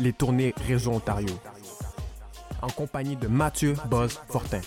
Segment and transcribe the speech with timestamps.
[0.00, 1.34] les tournées Réseau Ontario.
[2.62, 4.60] En compagnie de Mathieu Boz Fortin.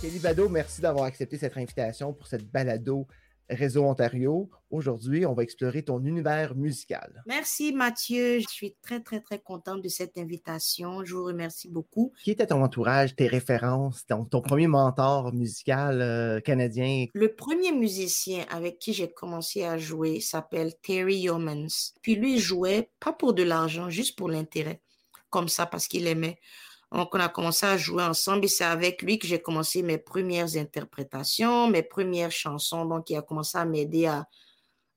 [0.00, 3.06] Kelly Bado, merci d'avoir accepté cette invitation pour cette balado
[3.50, 4.50] Réseau Ontario.
[4.70, 7.22] Aujourd'hui, on va explorer ton univers musical.
[7.26, 11.04] Merci Mathieu, je suis très très très contente de cette invitation.
[11.04, 12.12] Je vous remercie beaucoup.
[12.22, 17.06] Qui était ton entourage, tes références, ton, premier mentor musical euh, canadien?
[17.14, 21.94] Le premier musicien avec qui j'ai commencé à jouer s'appelle Terry Yeomans.
[22.02, 24.82] Puis lui jouait pas pour de l'argent, juste pour l'intérêt,
[25.30, 26.38] comme ça parce qu'il aimait.
[26.92, 29.98] Donc, on a commencé à jouer ensemble et c'est avec lui que j'ai commencé mes
[29.98, 32.86] premières interprétations, mes premières chansons.
[32.86, 34.26] Donc, il a commencé à m'aider à,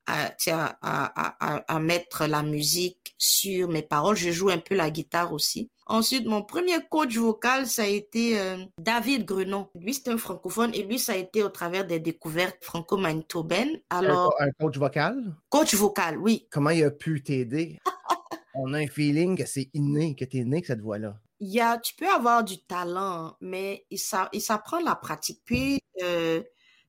[0.08, 0.34] à,
[0.82, 4.16] à, à, mettre la musique sur mes paroles.
[4.16, 5.70] Je joue un peu la guitare aussi.
[5.86, 9.68] Ensuite, mon premier coach vocal, ça a été euh, David Grenon.
[9.76, 13.82] Lui, c'est un francophone et lui, ça a été au travers des découvertes franco-manitobaines.
[13.90, 15.36] Alors, un, un coach vocal?
[15.50, 16.48] Coach vocal, oui.
[16.50, 17.80] Comment il a pu t'aider?
[18.54, 21.60] On a un feeling que c'est inné, que tu es né avec cette voix-là y
[21.60, 24.00] a, tu peux avoir du talent, mais il,
[24.34, 25.42] il s'apprend la pratique.
[25.46, 26.42] Puis, euh,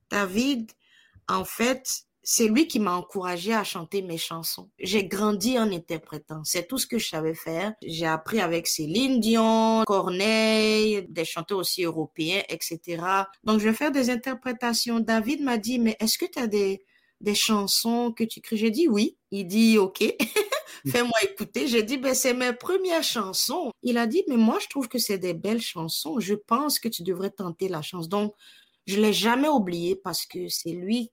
[0.09, 0.71] David,
[1.27, 4.69] en fait, c'est lui qui m'a encouragé à chanter mes chansons.
[4.79, 6.43] J'ai grandi en interprétant.
[6.45, 7.73] C'est tout ce que je savais faire.
[7.85, 12.79] J'ai appris avec Céline Dion, Corneille, des chanteurs aussi européens, etc.
[13.43, 14.99] Donc, je vais faire des interprétations.
[15.01, 16.85] David m'a dit, mais est-ce que tu as des,
[17.21, 18.57] des chansons que tu écris?
[18.57, 19.17] J'ai dit oui.
[19.31, 20.03] Il dit, OK.
[20.87, 21.67] fais-moi écouter.
[21.67, 23.71] J'ai dit, ben, c'est mes premières chansons.
[23.81, 26.19] Il a dit, mais moi, je trouve que c'est des belles chansons.
[26.19, 28.09] Je pense que tu devrais tenter la chance.
[28.09, 28.33] Donc,
[28.85, 31.11] je l'ai jamais oublié parce que c'est lui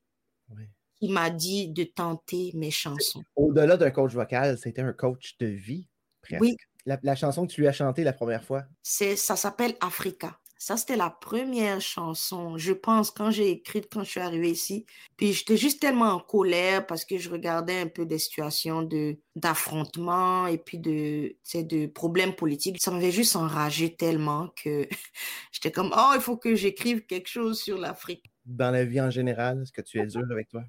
[1.01, 3.23] qui m'a dit de tenter mes chansons.
[3.37, 5.89] Au-delà d'un coach vocal, c'était un coach de vie,
[6.21, 6.43] presque.
[6.43, 6.57] Oui.
[6.87, 8.65] La, la, chanson que tu lui as chantée la première fois?
[8.83, 10.39] C'est, ça s'appelle Africa.
[10.63, 14.85] Ça, c'était la première chanson, je pense, quand j'ai écrit, quand je suis arrivée ici.
[15.17, 19.17] Puis j'étais juste tellement en colère parce que je regardais un peu des situations de
[19.37, 22.77] d'affrontement et puis de, de problèmes politiques.
[22.79, 24.87] Ça m'avait juste enragé tellement que
[25.53, 28.31] j'étais comme, oh, il faut que j'écrive quelque chose sur l'Afrique.
[28.45, 30.63] Dans la vie en général, est-ce que tu es dur avec toi?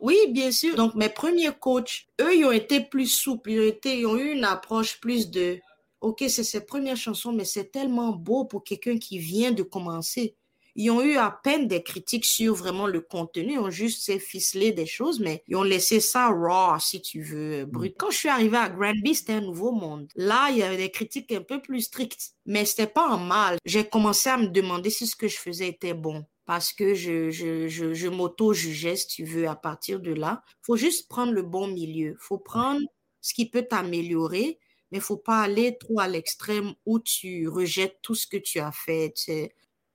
[0.00, 0.74] Oui, bien sûr.
[0.74, 3.50] Donc, mes premiers coachs, eux, ils ont été plus souples.
[3.50, 5.58] Ils ont, été, ils ont eu une approche plus de
[6.04, 10.36] OK, c'est ses premières chansons, mais c'est tellement beau pour quelqu'un qui vient de commencer.
[10.76, 14.72] Ils ont eu à peine des critiques sur vraiment le contenu, ils ont juste ficelé
[14.72, 17.94] des choses, mais ils ont laissé ça raw, si tu veux, brut.
[17.96, 20.08] Quand je suis arrivée à Granby, c'était un nouveau monde.
[20.14, 23.56] Là, il y avait des critiques un peu plus strictes, mais c'était pas en mal.
[23.64, 27.30] J'ai commencé à me demander si ce que je faisais était bon parce que je,
[27.30, 30.42] je, je, je m'auto-jugeais, si tu veux, à partir de là.
[30.60, 32.14] Faut juste prendre le bon milieu.
[32.18, 32.82] Faut prendre
[33.22, 34.58] ce qui peut t'améliorer,
[34.94, 38.70] mais faut pas aller trop à l'extrême où tu rejettes tout ce que tu as
[38.70, 39.12] fait.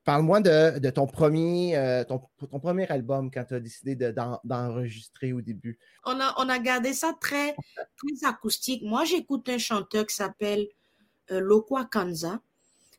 [0.04, 2.20] Parle-moi de, ton, premier, euh, ton,
[2.60, 3.96] premier album quand tu as décidé
[4.44, 5.80] d'enregistrer au début.
[6.06, 8.84] On a, on a gardé ça très, très acoustique.
[8.84, 10.68] Moi, j'écoute un chanteur qui s'appelle
[11.32, 12.42] euh, Lokwa Kanza.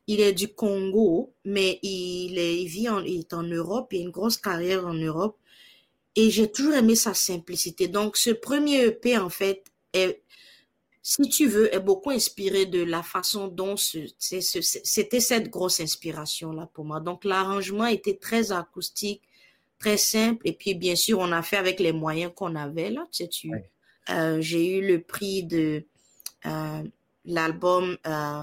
[0.07, 3.99] Il est du Congo, mais il, est, il vit en, il est en Europe, il
[3.99, 5.37] a une grosse carrière en Europe.
[6.15, 7.87] Et j'ai toujours aimé sa simplicité.
[7.87, 9.63] Donc, ce premier EP, en fait,
[9.93, 10.23] est,
[11.03, 16.85] si tu veux, est beaucoup inspiré de la façon dont c'était cette grosse inspiration-là pour
[16.85, 16.99] moi.
[16.99, 19.23] Donc, l'arrangement était très acoustique,
[19.79, 20.47] très simple.
[20.47, 23.07] Et puis, bien sûr, on a fait avec les moyens qu'on avait, là.
[23.11, 23.51] Tu sais, tu,
[24.09, 25.83] euh, j'ai eu le prix de
[26.45, 26.83] euh,
[27.25, 28.41] l'album euh,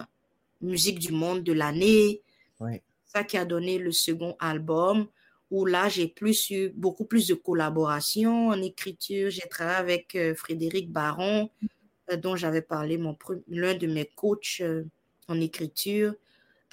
[0.60, 2.22] Musique du monde de l'année.
[3.06, 5.06] Ça qui a donné le second album
[5.52, 9.30] où là, j'ai plus eu beaucoup plus de collaboration en écriture.
[9.30, 11.48] J'ai travaillé avec Frédéric Baron,
[12.16, 13.00] dont j'avais parlé,
[13.48, 14.84] l'un de mes coachs euh,
[15.28, 16.14] en écriture,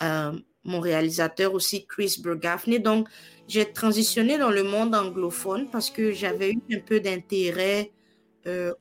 [0.01, 0.31] euh,
[0.63, 2.79] mon réalisateur aussi, Chris Bergaffney.
[2.79, 3.07] Donc,
[3.47, 7.91] j'ai transitionné dans le monde anglophone parce que j'avais eu un peu d'intérêt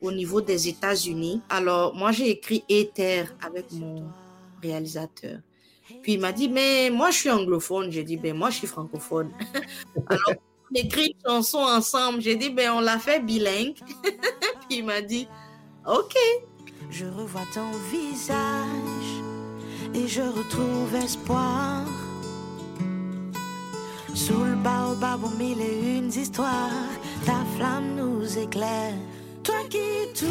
[0.02, 1.40] au niveau des États-Unis.
[1.48, 4.04] Alors, moi, j'ai écrit Ether avec mon
[4.62, 5.40] réalisateur.
[6.02, 7.90] Puis il m'a dit, mais moi, je suis anglophone.
[7.90, 9.30] J'ai dit, ben moi, je suis francophone.
[10.06, 10.34] Alors,
[10.70, 12.20] on écrit une chanson ensemble.
[12.20, 13.76] J'ai dit, ben on l'a fait bilingue.
[14.68, 15.28] Puis il m'a dit,
[15.86, 16.14] Ok.
[16.90, 19.22] Je revois ton visage
[19.94, 21.84] et je retrouve espoir.
[24.14, 26.70] Sous le baobab au mille et une histoires,
[27.26, 28.94] ta flamme nous éclaire.
[29.42, 29.78] Toi qui
[30.14, 30.30] tournes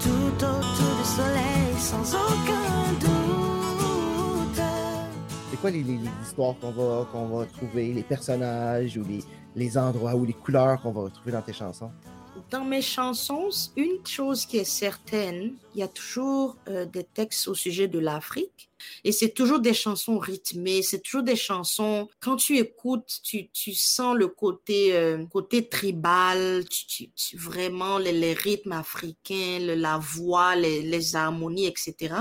[0.00, 4.62] tout autour du soleil sans aucun doute.
[5.50, 5.84] C'est quoi les,
[6.24, 9.22] histoires qu'on va, qu'on va trouver, les personnages ou les,
[9.54, 11.90] les endroits ou les couleurs qu'on va retrouver dans tes chansons?
[12.50, 17.46] Dans mes chansons, une chose qui est certaine, il y a toujours euh, des textes
[17.46, 18.70] au sujet de l'Afrique.
[19.04, 23.74] Et c'est toujours des chansons rythmées, c'est toujours des chansons, quand tu écoutes, tu, tu
[23.74, 30.54] sens le côté, euh, côté tribal, tu, tu, vraiment les, les, rythmes africains, la voix,
[30.56, 32.14] les, les, harmonies, etc.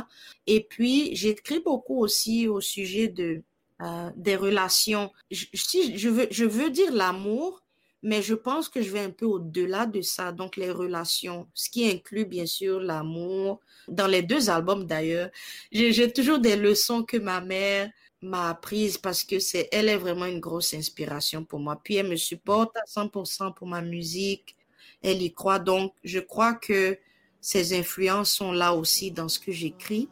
[0.46, 3.44] Et puis, j'écris beaucoup aussi au sujet de,
[3.82, 5.12] euh, des relations.
[5.32, 7.62] Je, je, veux, je veux dire l'amour,
[8.08, 11.70] mais je pense que je vais un peu au-delà de ça, donc les relations, ce
[11.70, 13.60] qui inclut bien sûr l'amour.
[13.90, 15.30] Dans les deux albums d'ailleurs,
[15.74, 20.26] j'ai toujours des leçons que ma mère m'a apprises parce que c'est elle est vraiment
[20.26, 21.82] une grosse inspiration pour moi.
[21.84, 24.56] Puis elle me supporte à 100% pour ma musique,
[25.04, 26.98] elle y croit donc je crois que
[27.42, 30.08] ces influences sont là aussi dans ce que j'écris.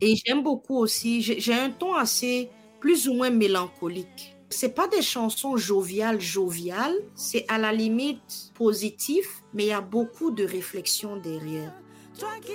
[0.00, 2.50] Et j'aime beaucoup aussi, j'ai un ton assez
[2.80, 9.42] plus ou moins mélancolique c'est pas des chansons joviales, joviales, c'est à la limite positif,
[9.52, 11.72] mais il y a beaucoup de réflexion derrière.
[12.18, 12.52] Toi qui.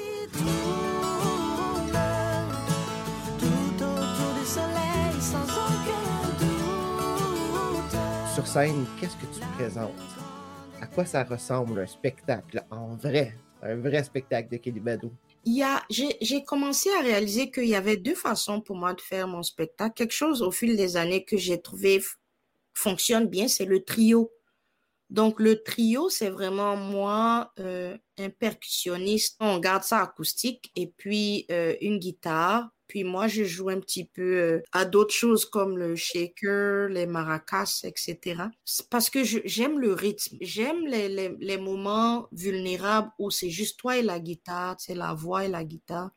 [8.34, 9.92] Sur scène, qu'est-ce que tu présentes?
[10.82, 13.36] À quoi ça ressemble un spectacle en vrai?
[13.62, 14.82] Un vrai spectacle de Kelly?
[15.44, 19.02] Il y a, j'ai commencé à réaliser qu'il y avait deux façons pour moi de
[19.02, 19.94] faire mon spectacle.
[19.96, 22.04] Quelque chose au fil des années que j'ai trouvé
[22.74, 24.32] fonctionne bien, c'est le trio.
[25.10, 31.46] Donc le trio, c'est vraiment moi, euh, un percussionniste, on garde ça acoustique, et puis
[31.52, 35.78] euh, une guitare, puis moi, je joue un petit peu euh, à d'autres choses comme
[35.78, 38.44] le shaker, les maracas, etc.
[38.90, 40.36] Parce que j'aime le rythme.
[40.42, 45.14] J'aime les, les, les, moments vulnérables où c'est juste toi et la guitare, c'est la
[45.14, 46.10] voix et la guitare.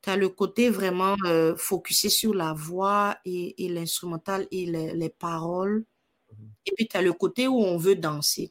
[0.00, 4.94] Tu as le côté vraiment euh, focusé sur la voix et, et l'instrumental et les,
[4.94, 5.84] les, paroles.
[6.30, 6.48] Mm-hmm.
[6.64, 8.48] Et puis, tu as le côté où on veut danser.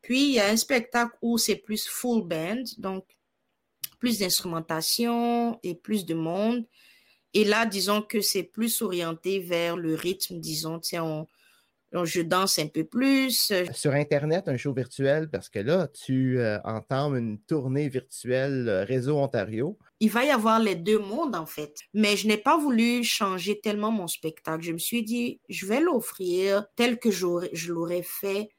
[0.00, 2.64] Puis, il y a un spectacle où c'est plus full band.
[2.78, 3.04] Donc,
[4.00, 6.64] plus d'instrumentation et plus de monde.
[7.34, 11.26] Et là, disons que c'est plus orienté vers le rythme, disons, tiens,
[11.92, 13.52] je danse un peu plus.
[13.72, 18.84] Sur Internet, un show virtuel, parce que là, tu euh, entends une tournée virtuelle euh,
[18.84, 19.78] Réseau Ontario.
[20.00, 21.76] Il va y avoir les deux mondes, en fait.
[21.94, 24.62] Mais je n'ai pas voulu changer tellement mon spectacle.
[24.64, 28.50] Je me suis dit, je vais l'offrir tel que je l'aurais fait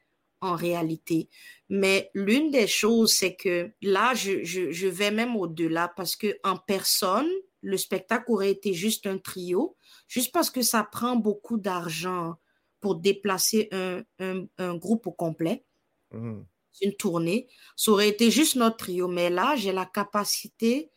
[0.41, 1.29] en réalité.
[1.69, 6.37] Mais l'une des choses, c'est que là, je, je, je vais même au-delà parce que
[6.43, 7.29] en personne,
[7.61, 9.77] le spectacle aurait été juste un trio,
[10.07, 12.35] juste parce que ça prend beaucoup d'argent
[12.81, 15.63] pour déplacer un, un, un, groupe au complet.
[16.11, 16.41] Mmh.
[16.81, 19.07] Une tournée, ça aurait été juste notre trio.
[19.07, 20.91] Mais là, j'ai la capacité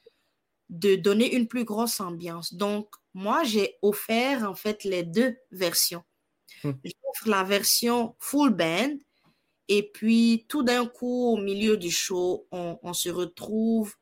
[0.70, 2.54] de donner une plus grosse ambiance.
[2.54, 6.02] Donc, moi, j'ai offert en fait les deux versions.
[6.64, 6.70] Mmh.
[6.84, 8.96] J'offre la version full band
[9.68, 13.94] et puis, tout d'un coup, au milieu du show, on, on se retrouve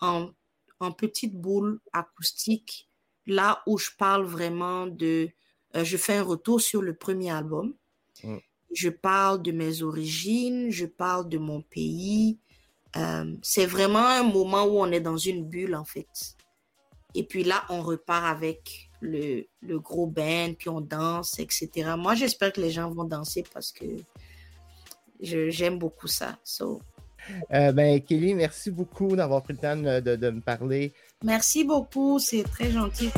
[0.00, 0.30] en,
[0.78, 2.88] en, petite boule acoustique,
[3.26, 5.28] là où je parle vraiment de...
[5.76, 7.74] Euh, je fais un retour sur le premier album.
[8.22, 8.36] Mm.
[8.72, 12.38] Je parle de mes origines, je parle de mon pays.
[12.96, 16.36] Euh, c'est vraiment un moment où on est dans une bulle, en fait.
[17.14, 21.94] Et puis là, on repart avec le, le gros band, puis on danse, etc.
[21.98, 23.84] Moi, j'espère que les gens vont danser parce que
[25.20, 26.38] j'aime beaucoup ça.
[26.44, 26.80] So.
[27.52, 30.92] Euh, ben, Kelly, merci beaucoup d'avoir pris le temps de, me parler.
[31.22, 33.10] Merci beaucoup, c'est très gentil.